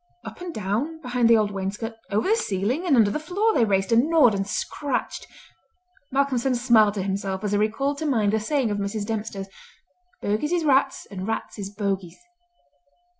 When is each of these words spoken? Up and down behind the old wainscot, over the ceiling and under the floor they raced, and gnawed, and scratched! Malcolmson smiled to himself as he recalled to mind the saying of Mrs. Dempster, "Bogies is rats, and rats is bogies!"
Up 0.23 0.41
and 0.41 0.51
down 0.51 0.99
behind 1.01 1.29
the 1.29 1.37
old 1.37 1.51
wainscot, 1.51 1.93
over 2.09 2.27
the 2.29 2.35
ceiling 2.35 2.87
and 2.87 2.95
under 2.95 3.11
the 3.11 3.19
floor 3.19 3.53
they 3.53 3.65
raced, 3.65 3.91
and 3.91 4.09
gnawed, 4.09 4.33
and 4.33 4.47
scratched! 4.47 5.27
Malcolmson 6.11 6.55
smiled 6.55 6.95
to 6.95 7.03
himself 7.03 7.43
as 7.43 7.51
he 7.51 7.57
recalled 7.59 7.99
to 7.99 8.07
mind 8.07 8.33
the 8.33 8.39
saying 8.39 8.71
of 8.71 8.79
Mrs. 8.79 9.05
Dempster, 9.05 9.45
"Bogies 10.19 10.53
is 10.53 10.65
rats, 10.65 11.05
and 11.11 11.27
rats 11.27 11.59
is 11.59 11.69
bogies!" 11.69 12.17